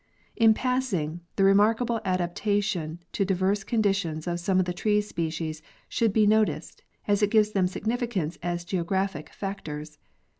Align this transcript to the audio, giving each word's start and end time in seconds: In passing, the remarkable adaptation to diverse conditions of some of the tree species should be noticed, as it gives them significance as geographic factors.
In 0.35 0.55
passing, 0.55 1.21
the 1.35 1.43
remarkable 1.43 2.01
adaptation 2.05 3.03
to 3.11 3.23
diverse 3.23 3.63
conditions 3.63 4.25
of 4.25 4.39
some 4.39 4.57
of 4.57 4.65
the 4.65 4.73
tree 4.73 4.99
species 4.99 5.61
should 5.87 6.11
be 6.11 6.25
noticed, 6.25 6.81
as 7.07 7.21
it 7.21 7.29
gives 7.29 7.51
them 7.51 7.67
significance 7.67 8.39
as 8.41 8.65
geographic 8.65 9.29
factors. 9.29 9.99